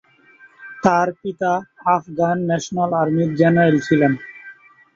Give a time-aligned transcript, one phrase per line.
[0.83, 1.51] তার পিতা
[1.95, 4.13] আফগান ন্যাশনাল আর্মির জেনারেল ছিলেন।